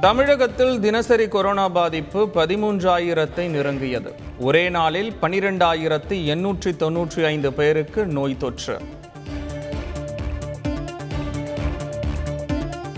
[0.00, 4.10] தமிழகத்தில் தினசரி கொரோனா பாதிப்பு பதிமூன்றாயிரத்தை நெருங்கியது.
[4.38, 8.80] ஒரே நாளில் பனிரெண்டாயிரத்து எண்ணூற்றி தொன்னூற்றி ஐந்து பேருக்கு நோய் தொற்று.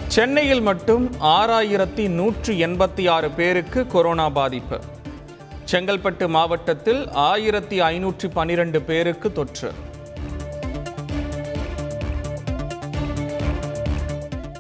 [0.07, 4.81] சென்னையில் மட்டும் ஆறாயிரத்தி நூற்றி எண்பத்தி ஆறு பேருக்கு கொரோனா பாதிப்பு.
[5.73, 9.73] செங்கல்பட்டு மாவட்டத்தில் ஆயிரத்தி ஐநூற்றி பனிரெண்டு பேருக்கு தொற்று.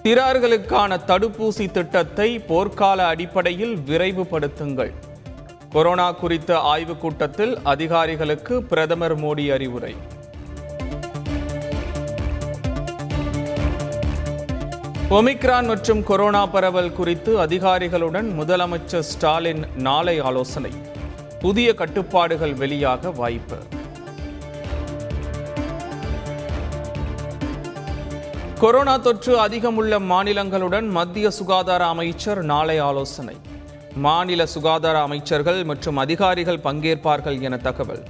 [0.02, 4.92] சிறார்களுக்கான தடுப்பூசி திட்டத்தை போர்க்கால அடிப்படையில் விரைவுபடுத்துங்கள்.
[5.70, 9.94] கொரோனா குறித்த ஆய்வுக் கூட்டத்தில் அதிகாரிகளுக்கு பிரதமர் மோடி அறிவுரை.
[15.10, 20.70] ஒமிக்ரான் மற்றும் கொரோனா பரவல் குறித்து அதிகாரிகளுடன் முதலமைச்சர் ஸ்டாலின் நாளை ஆலோசனை.
[21.40, 23.56] புதிய கட்டுப்பாடுகள் வெளியாக வாய்ப்பு.
[28.62, 33.36] கொரோனா தொற்று அதிகம் உள்ள மாநிலங்களுடன் மத்திய சுகாதார அமைச்சர் நாளை ஆலோசனை.
[33.94, 38.02] மாநில சுகாதார அமைச்சர்கள் மற்றும் அதிகாரிகள் பங்கேற்பார்கள் என தகவல்.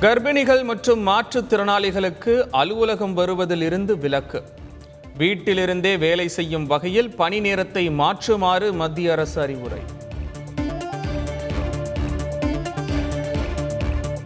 [0.00, 4.42] கர்ப்பிணிகள் மற்றும் மாற்றுத்திறனாளிகளுக்கு அலுவலகம் வருவதிலிருந்து விலக்கு.
[5.18, 9.82] வீட்டிலிருந்தே வேலை செய்யும் வகையில் பணி நேரத்தை மாற்றுமாறு மத்திய அரசு அறிவுரை.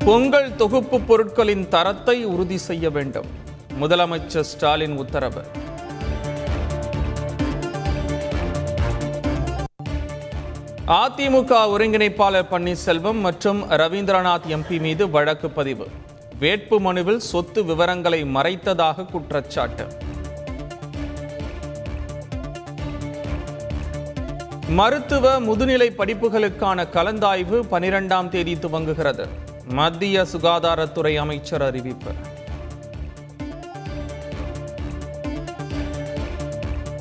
[0.05, 3.27] பொங்கல் தொகுப்பு பொருட்களின் தரத்தை உறுதி செய்ய வேண்டும்.
[3.81, 5.43] முதலமைச்சர் ஸ்டாலின் உத்தரவு.
[10.87, 15.87] அதிமுக ஒருங்கிணைப்பாளர் பன்னீர்செல்வம் மற்றும் ரவீந்திரநாத் எம்பி மீது வழக்கு பதிவு.
[16.39, 19.87] வேட்பு மனுவில் சொத்து விவரங்களை மறைத்ததாக குற்றச்சாட்டு.
[24.69, 29.27] மருத்துவ முதுநிலை படிப்புகளுக்கான கலந்தாய்வு பனிரெண்டாம் தேதி துவங்குகிறது.
[29.67, 32.11] மத்திய சுகாதாரத்துறை அமைச்சர் அறிவிப்பு.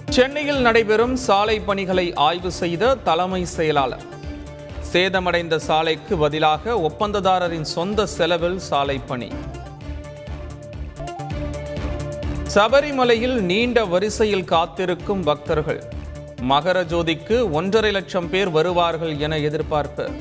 [0.09, 4.03] சென்னையில் நடைபெறும் சாலை பணிகளை ஆய்வு செய்த தலைமை செயலாளர்.
[4.91, 9.31] சேதமடைந்த சாலைக்கு பதிலாக ஒப்பந்ததாரரின் சொந்த செலவில் சாலை பணி.
[12.53, 15.83] சபரிமலையில் நீண்ட வரிசையில் காத்திருக்கும் பக்தர்கள்.
[16.49, 20.11] மகர ஜோதிக்கு ஒன்றரை லட்சம் பேர் வருவார்கள் என எதிர்பார்ப்பு.